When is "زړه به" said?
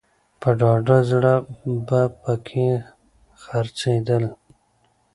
1.09-1.99